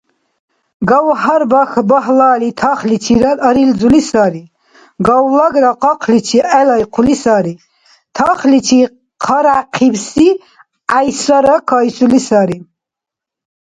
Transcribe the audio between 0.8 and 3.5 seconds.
Гавгьар багьлали тахличирад